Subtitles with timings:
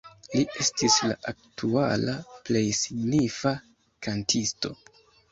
[0.35, 2.15] Li estis la aktuala
[2.47, 3.53] plej signifa
[4.07, 4.73] kantisto.